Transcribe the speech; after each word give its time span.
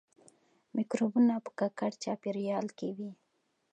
مکروبونه 0.75 1.33
په 1.45 1.51
ککړ 1.59 1.91
چاپیریال 2.03 2.67
کې 2.77 2.89
وي 2.97 3.11